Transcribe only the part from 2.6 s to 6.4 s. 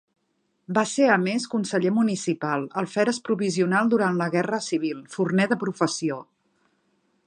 alferes provisional durant la Guerra Civil, forner de professió.